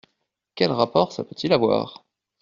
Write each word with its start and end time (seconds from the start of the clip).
Quel 0.55 0.71
rapport 0.71 1.11
ça 1.11 1.23
peut-il 1.23 1.53
avoir? 1.53 2.07